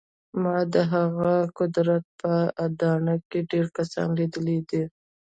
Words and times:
ما 0.41 0.55
د 0.73 0.75
همدغه 0.91 1.37
قدرت 1.59 2.03
په 2.21 2.31
اډانه 2.65 3.15
کې 3.29 3.39
ډېر 3.51 3.65
کسان 3.77 4.07
لیدلي 4.19 4.59
دي 4.69 4.83